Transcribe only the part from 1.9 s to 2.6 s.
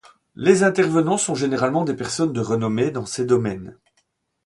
personnes de